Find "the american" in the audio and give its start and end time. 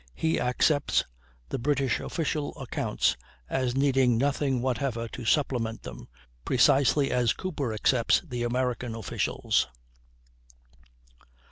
8.21-8.95